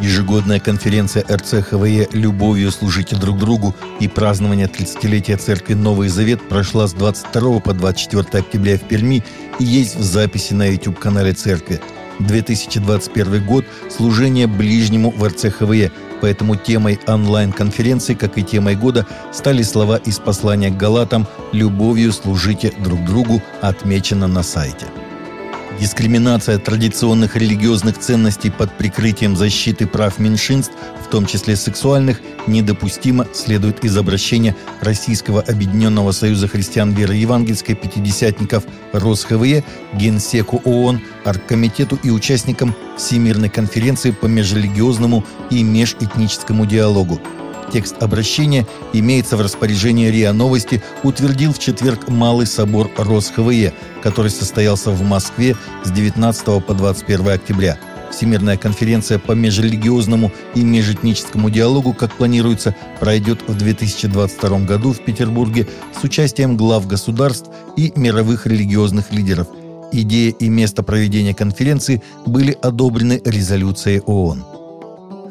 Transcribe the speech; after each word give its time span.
Ежегодная 0.00 0.60
конференция 0.60 1.24
РЦХВЕ 1.30 2.08
«Любовью 2.12 2.70
служите 2.70 3.16
друг 3.16 3.38
другу» 3.38 3.74
и 3.98 4.08
празднование 4.08 4.66
30-летия 4.66 5.38
Церкви 5.38 5.72
Новый 5.72 6.08
Завет 6.08 6.46
прошла 6.48 6.86
с 6.86 6.92
22 6.92 7.60
по 7.60 7.72
24 7.72 8.42
октября 8.42 8.76
в 8.76 8.82
Перми 8.82 9.24
и 9.58 9.64
есть 9.64 9.96
в 9.96 10.02
записи 10.02 10.52
на 10.52 10.70
YouTube-канале 10.70 11.32
Церкви. 11.32 11.80
2021 12.18 13.46
год– 13.46 13.64
служение 13.96 14.46
ближнему 14.46 15.10
в 15.10 15.26
РЦХВЕ, 15.26 15.90
поэтому 16.20 16.56
темой 16.56 17.00
онлайн-конференции, 17.06 18.14
как 18.14 18.36
и 18.36 18.42
темой 18.42 18.74
года, 18.74 19.06
стали 19.32 19.62
слова 19.62 19.96
из 19.96 20.18
послания 20.18 20.70
к 20.70 20.76
Галатам 20.76 21.26
«Любовью 21.52 22.12
служите 22.12 22.72
друг 22.84 23.02
другу», 23.04 23.42
отмечено 23.62 24.26
на 24.26 24.42
сайте. 24.42 24.86
Дискриминация 25.80 26.58
традиционных 26.58 27.36
религиозных 27.36 27.98
ценностей 27.98 28.50
под 28.50 28.72
прикрытием 28.78 29.36
защиты 29.36 29.86
прав 29.86 30.18
меньшинств, 30.18 30.72
в 31.04 31.10
том 31.10 31.26
числе 31.26 31.54
сексуальных, 31.54 32.22
недопустима, 32.46 33.26
следует 33.34 33.84
из 33.84 33.94
обращения 33.98 34.56
Российского 34.80 35.42
Объединенного 35.42 36.12
Союза 36.12 36.48
Христиан 36.48 36.92
Веры 36.92 37.14
Евангельской 37.14 37.74
Пятидесятников 37.74 38.64
РосХВЕ, 38.92 39.64
Генсеку 39.92 40.62
ООН, 40.64 41.02
Аргкомитету 41.24 41.98
и 42.02 42.08
участникам 42.08 42.74
Всемирной 42.96 43.50
конференции 43.50 44.12
по 44.12 44.26
межрелигиозному 44.26 45.26
и 45.50 45.62
межэтническому 45.62 46.64
диалогу– 46.64 47.20
Текст 47.72 48.02
обращения 48.02 48.66
имеется 48.92 49.36
в 49.36 49.40
распоряжении 49.40 50.08
РИА 50.08 50.32
Новости, 50.32 50.82
утвердил 51.02 51.52
в 51.52 51.58
четверг 51.58 52.08
Малый 52.08 52.46
собор 52.46 52.90
РосХВЕ, 52.96 53.74
который 54.02 54.30
состоялся 54.30 54.90
в 54.90 55.02
Москве 55.02 55.56
с 55.84 55.90
19 55.90 56.64
по 56.64 56.74
21 56.74 57.28
октября. 57.28 57.78
Всемирная 58.12 58.56
конференция 58.56 59.18
по 59.18 59.32
межрелигиозному 59.32 60.30
и 60.54 60.62
межэтническому 60.62 61.50
диалогу, 61.50 61.92
как 61.92 62.14
планируется, 62.14 62.74
пройдет 63.00 63.40
в 63.48 63.56
2022 63.56 64.60
году 64.60 64.92
в 64.92 65.04
Петербурге 65.04 65.66
с 65.98 66.04
участием 66.04 66.56
глав 66.56 66.86
государств 66.86 67.50
и 67.76 67.92
мировых 67.96 68.46
религиозных 68.46 69.12
лидеров. 69.12 69.48
Идея 69.92 70.32
и 70.32 70.48
место 70.48 70.82
проведения 70.82 71.34
конференции 71.34 72.02
были 72.24 72.56
одобрены 72.62 73.20
резолюцией 73.24 74.00
ООН. 74.00 74.65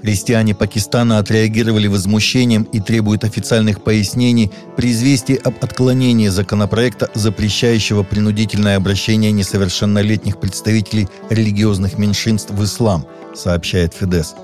Христиане 0.05 0.53
Пакистана 0.53 1.17
отреагировали 1.17 1.87
возмущением 1.87 2.61
и 2.71 2.79
требуют 2.79 3.23
официальных 3.23 3.83
пояснений 3.83 4.51
при 4.77 4.91
известии 4.91 5.35
об 5.35 5.55
отклонении 5.61 6.27
законопроекта, 6.27 7.09
запрещающего 7.15 8.03
принудительное 8.03 8.77
обращение 8.77 9.31
несовершеннолетних 9.31 10.39
представителей 10.39 11.07
религиозных 11.31 11.97
меньшинств 11.97 12.51
в 12.51 12.63
ислам, 12.63 13.07
сообщает 13.33 13.95
Фидес. 13.95 14.35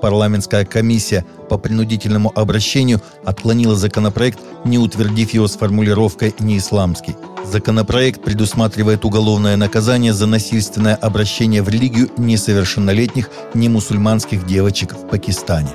Парламентская 0.00 0.64
комиссия 0.64 1.26
по 1.50 1.58
принудительному 1.58 2.32
обращению 2.34 3.02
отклонила 3.22 3.76
законопроект, 3.76 4.38
не 4.64 4.78
утвердив 4.78 5.34
его 5.34 5.48
с 5.48 5.56
формулировкой 5.56 6.34
«неисламский». 6.38 7.14
Законопроект 7.44 8.22
предусматривает 8.22 9.04
уголовное 9.04 9.56
наказание 9.56 10.12
за 10.12 10.26
насильственное 10.26 10.94
обращение 10.94 11.62
в 11.62 11.68
религию 11.68 12.10
несовершеннолетних 12.16 13.30
немусульманских 13.54 14.46
девочек 14.46 14.94
в 14.94 15.08
Пакистане. 15.08 15.70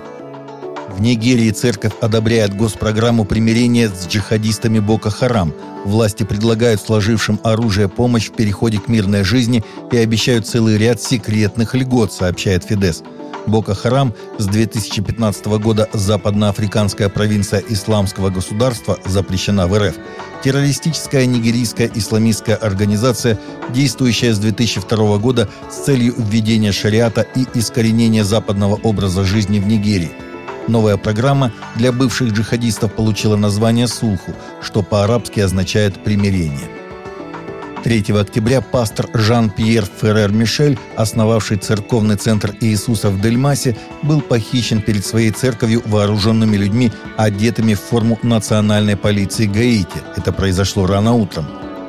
В 0.95 1.01
Нигерии 1.01 1.51
церковь 1.51 1.93
одобряет 1.99 2.55
госпрограмму 2.55 3.25
примирения 3.25 3.89
с 3.89 4.07
джихадистами 4.07 4.79
Бока 4.79 5.09
Харам. 5.09 5.53
Власти 5.83 6.23
предлагают 6.23 6.79
сложившим 6.79 7.39
оружие 7.43 7.89
помощь 7.89 8.29
в 8.29 8.33
переходе 8.33 8.79
к 8.79 8.87
мирной 8.87 9.23
жизни 9.23 9.63
и 9.91 9.97
обещают 9.97 10.47
целый 10.47 10.77
ряд 10.77 11.01
секретных 11.01 11.75
льгот, 11.75 12.13
сообщает 12.13 12.63
Фидес– 12.63 13.03
Бока-Харам 13.47 14.13
с 14.37 14.45
2015 14.45 15.45
года 15.59 15.87
западноафриканская 15.93 17.09
провинция 17.09 17.63
Исламского 17.67 18.29
государства 18.29 18.97
запрещена 19.05 19.67
в 19.67 19.77
РФ. 19.77 19.95
Террористическая 20.43 21.25
нигерийская 21.25 21.89
исламистская 21.93 22.55
организация, 22.55 23.39
действующая 23.69 24.33
с 24.33 24.39
2002 24.39 25.17
года 25.17 25.49
с 25.69 25.85
целью 25.85 26.15
введения 26.17 26.71
шариата 26.71 27.25
и 27.35 27.45
искоренения 27.53 28.23
западного 28.23 28.75
образа 28.75 29.23
жизни 29.23 29.59
в 29.59 29.67
Нигерии. 29.67 30.11
Новая 30.67 30.97
программа 30.97 31.51
для 31.75 31.91
бывших 31.91 32.33
джихадистов 32.33 32.93
получила 32.93 33.35
название 33.35 33.87
«Сулху», 33.87 34.33
что 34.61 34.81
по-арабски 34.81 35.39
означает 35.39 36.03
«примирение». 36.03 36.67
3 37.83 38.17
октября 38.19 38.61
пастор 38.61 39.07
Жан-Пьер 39.13 39.85
Феррер-Мишель, 40.01 40.79
основавший 40.95 41.57
церковный 41.57 42.15
центр 42.15 42.55
Иисуса 42.59 43.11
в 43.11 43.21
Дельмасе, 43.21 43.77
был 44.01 44.21
похищен 44.21 44.81
перед 44.81 45.05
своей 45.05 45.29
церковью 45.29 45.83
вооруженными 45.85 46.57
людьми, 46.57 46.91
одетыми 47.15 47.75
в 47.75 47.81
форму 47.81 48.17
национальной 48.23 48.97
полиции 48.97 49.45
Гаити. 49.45 50.01
Это 50.15 50.33
произошло 50.33 50.87
рано 50.87 51.13
утром. 51.13 51.45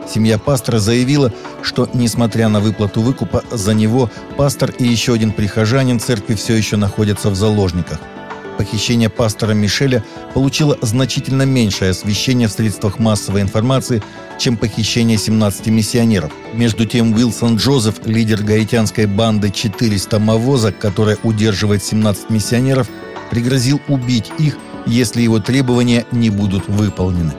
Семья 0.07 0.37
пастора 0.37 0.81
заявила, 0.81 1.33
что, 1.63 1.89
несмотря 1.95 2.51
на 2.51 2.61
выплату 2.61 3.01
выкупа, 3.01 3.43
за 3.51 3.73
него 3.73 4.11
пастор 4.37 4.75
и 4.79 4.85
еще 4.85 5.15
один 5.15 5.33
прихожанин 5.33 5.99
церкви 5.99 6.35
все 6.35 6.55
еще 6.55 6.77
находятся 6.77 7.31
в 7.31 7.37
заложниках– 7.37 8.01
Похищение 8.57 9.11
пастора 9.11 9.53
Мишеля 9.53 10.03
получило 10.33 10.79
значительно 10.81 11.43
меньшее 11.43 11.91
освещение 11.91 12.49
в 12.49 12.53
средствах 12.53 12.99
массовой 12.99 13.43
информации, 13.43 14.03
чем 14.39 14.57
похищение 14.57 15.19
17 15.19 15.67
миссионеров. 15.67 16.33
Между 16.55 16.87
тем, 16.87 17.13
Уилсон 17.13 17.57
Джозеф, 17.57 18.07
лидер 18.07 18.43
гаитянской 18.43 19.07
банды 19.07 19.51
400 19.51 20.19
Мавоза, 20.19 20.73
которая 20.73 21.19
удерживает 21.23 21.85
17 21.85 22.31
миссионеров, 22.31 22.89
пригрозил 23.31 23.81
убить 23.89 24.31
их, 24.39 24.57
если 24.87 25.21
его 25.21 25.39
требования 25.39 26.07
не 26.11 26.31
будут 26.31 26.67
выполнены. 26.67 27.35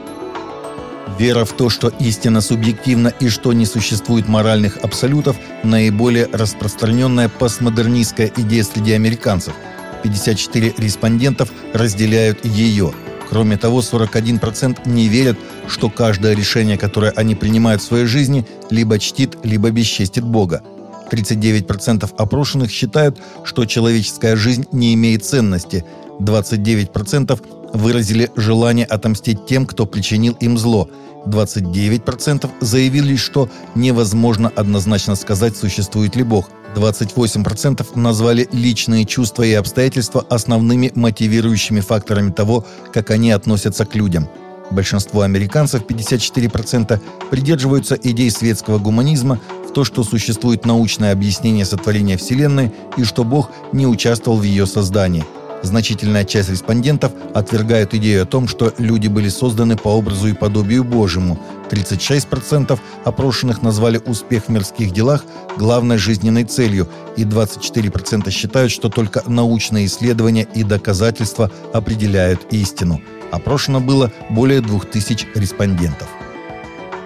Вера 1.18 1.44
в 1.44 1.52
то, 1.52 1.68
что 1.68 1.88
истина 1.98 2.40
субъективна 2.40 3.08
и 3.08 3.28
что 3.28 3.52
не 3.52 3.66
существует 3.66 4.28
моральных 4.28 4.76
абсолютов, 4.76 5.36
наиболее 5.64 6.28
распространенная 6.32 7.28
постмодернистская 7.28 8.30
идея 8.36 8.62
среди 8.62 8.92
американцев– 8.92 9.54
54 10.02 10.74
респондентов 10.78 11.50
разделяют 11.72 12.44
ее. 12.44 12.92
Кроме 13.28 13.56
того, 13.58 13.80
41% 13.80 14.88
не 14.88 15.08
верят, 15.08 15.36
что 15.68 15.90
каждое 15.90 16.34
решение, 16.34 16.78
которое 16.78 17.10
они 17.12 17.34
принимают 17.34 17.82
в 17.82 17.84
своей 17.84 18.06
жизни, 18.06 18.46
либо 18.70 18.98
чтит, 18.98 19.36
либо 19.44 19.70
бесчестит 19.70 20.24
Бога. 20.24 20.62
39% 21.10 22.10
опрошенных 22.16 22.70
считают, 22.70 23.18
что 23.44 23.64
человеческая 23.64 24.36
жизнь 24.36 24.66
не 24.72 24.94
имеет 24.94 25.24
ценности. 25.24 25.84
29% 26.20 27.40
выразили 27.74 28.30
желание 28.36 28.86
отомстить 28.86 29.46
тем, 29.46 29.66
кто 29.66 29.86
причинил 29.86 30.36
им 30.40 30.58
зло. 30.58 30.88
29% 31.26 32.50
заявили, 32.60 33.16
что 33.16 33.48
невозможно 33.74 34.50
однозначно 34.54 35.14
сказать, 35.14 35.56
существует 35.56 36.16
ли 36.16 36.22
Бог. 36.22 36.50
28% 36.74 37.98
назвали 37.98 38.48
личные 38.52 39.04
чувства 39.04 39.42
и 39.42 39.52
обстоятельства 39.52 40.24
основными 40.28 40.92
мотивирующими 40.94 41.80
факторами 41.80 42.30
того, 42.30 42.66
как 42.92 43.10
они 43.10 43.30
относятся 43.30 43.84
к 43.84 43.94
людям. 43.94 44.28
Большинство 44.70 45.22
американцев, 45.22 45.82
54%, 45.82 47.00
придерживаются 47.30 47.94
идей 47.94 48.30
светского 48.30 48.78
гуманизма 48.78 49.40
то, 49.78 49.84
что 49.84 50.02
существует 50.02 50.66
научное 50.66 51.12
объяснение 51.12 51.64
сотворения 51.64 52.16
Вселенной 52.16 52.72
и 52.96 53.04
что 53.04 53.22
Бог 53.22 53.52
не 53.72 53.86
участвовал 53.86 54.38
в 54.38 54.42
ее 54.42 54.66
создании– 54.66 55.24
Значительная 55.62 56.24
часть 56.24 56.50
респондентов 56.50 57.10
отвергают 57.34 57.92
идею 57.94 58.22
о 58.22 58.26
том, 58.26 58.46
что 58.46 58.72
люди 58.78 59.08
были 59.08 59.28
созданы 59.28 59.76
по 59.76 59.88
образу 59.88 60.28
и 60.28 60.32
подобию 60.32 60.84
Божьему. 60.84 61.36
36% 61.70 62.78
опрошенных 63.04 63.60
назвали 63.62 64.00
успех 64.06 64.44
в 64.44 64.48
мирских 64.50 64.92
делах 64.92 65.24
главной 65.56 65.98
жизненной 65.98 66.44
целью, 66.44 66.88
и 67.16 67.24
24% 67.24 68.30
считают, 68.30 68.70
что 68.70 68.88
только 68.88 69.24
научные 69.26 69.86
исследования 69.86 70.46
и 70.54 70.62
доказательства 70.62 71.50
определяют 71.72 72.52
истину. 72.52 73.02
Опрошено 73.32 73.80
было 73.80 74.12
более 74.30 74.60
2000 74.60 75.26
респондентов. 75.34 76.08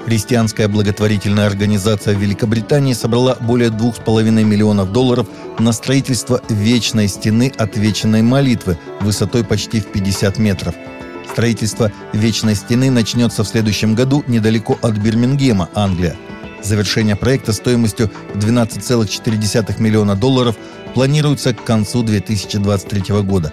Христианская 0.04 0.66
благотворительная 0.66 1.46
организация 1.46 2.14
Великобритании 2.14 2.92
собрала 2.92 3.36
более 3.40 3.70
2,5 3.70 4.30
миллионов 4.42 4.92
долларов 4.92 5.28
на 5.58 5.72
строительство 5.72 6.40
вечной 6.48 7.06
стены 7.06 7.52
отвеченной 7.56 8.22
молитвы 8.22 8.78
высотой 9.00 9.44
почти 9.44 9.80
в 9.80 9.86
50 9.86 10.38
метров. 10.38 10.74
Строительство 11.30 11.92
вечной 12.12 12.56
стены 12.56 12.90
начнется 12.90 13.44
в 13.44 13.48
следующем 13.48 13.94
году 13.94 14.24
недалеко 14.26 14.76
от 14.82 14.98
Бирмингема, 14.98 15.68
Англия. 15.74 16.16
Завершение 16.62 17.16
проекта 17.16 17.52
стоимостью 17.52 18.10
12,4 18.34 19.80
миллиона 19.80 20.16
долларов 20.16 20.56
планируется 20.94 21.54
к 21.54 21.64
концу 21.64 22.02
2023 22.02 23.22
года. 23.22 23.52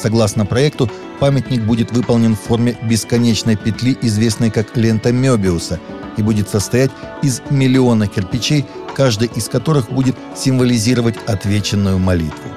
Согласно 0.00 0.46
проекту, 0.46 0.90
памятник 1.18 1.62
будет 1.62 1.92
выполнен 1.92 2.34
в 2.34 2.40
форме 2.40 2.76
бесконечной 2.82 3.56
петли, 3.56 3.96
известной 4.00 4.50
как 4.50 4.76
лента 4.76 5.12
Мёбиуса, 5.12 5.78
и 6.16 6.22
будет 6.22 6.48
состоять 6.48 6.90
из 7.22 7.42
миллиона 7.50 8.06
кирпичей, 8.06 8.64
каждый 8.96 9.30
из 9.34 9.48
которых 9.48 9.90
будет 9.90 10.16
символизировать 10.34 11.16
отвеченную 11.26 11.98
молитву. 11.98 12.48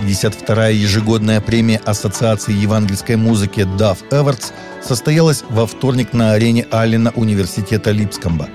52-я 0.00 0.68
ежегодная 0.68 1.42
премия 1.42 1.80
Ассоциации 1.84 2.54
евангельской 2.54 3.16
музыки 3.16 3.60
Dove 3.60 3.98
Awards 4.10 4.52
состоялась 4.82 5.44
во 5.50 5.66
вторник 5.66 6.14
на 6.14 6.32
арене 6.32 6.66
Аллена 6.70 7.12
Университета 7.16 7.90
Липскомба. 7.90 8.48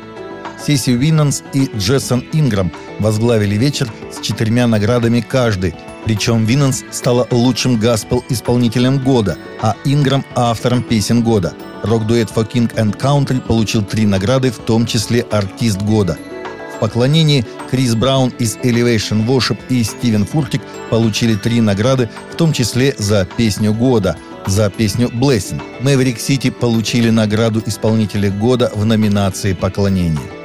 Сеси 0.65 0.91
Уиннанс 0.91 1.43
и 1.53 1.69
Джессон 1.77 2.23
Инграм 2.33 2.71
возглавили 2.97 3.55
вечер 3.55 3.91
с 4.11 4.25
четырьмя 4.25 4.65
наградами 4.65 5.21
каждый, 5.21 5.75
причем 6.05 6.45
Виннанс 6.45 6.83
стала 6.91 7.27
лучшим 7.31 7.77
гаспел-исполнителем 7.77 8.99
года, 8.99 9.37
а 9.61 9.75
Инграм– 9.83 10.23
автором 10.35 10.83
песен 10.83 11.23
года. 11.23 11.53
Рок-дуэт 11.83 12.29
for 12.29 12.49
King 12.49 12.73
and 12.75 12.97
Country 12.97 13.41
получил 13.41 13.83
три 13.83 14.05
награды, 14.05 14.51
в 14.51 14.59
том 14.59 14.85
числе 14.85 15.21
«Артист 15.31 15.81
года». 15.81 16.17
В 16.75 16.79
поклонении 16.79 17.45
Крис 17.71 17.95
Браун 17.95 18.31
из 18.37 18.57
Elevation 18.57 19.25
Worship 19.25 19.57
и 19.69 19.83
Стивен 19.83 20.25
Фуртик 20.25 20.61
получили 20.89 21.35
три 21.35 21.61
награды, 21.61 22.09
в 22.31 22.35
том 22.35 22.53
числе 22.53 22.93
за 22.97 23.25
песню 23.25 23.73
года, 23.73 24.15
за 24.45 24.69
песню 24.69 25.07
Blessing. 25.07 25.61
Maverick 25.81 26.17
City 26.17 26.51
получили 26.51 27.09
награду 27.09 27.63
исполнителя 27.65 28.29
года 28.29 28.71
в 28.75 28.85
номинации 28.85 29.53
«Поклонение». 29.53 30.44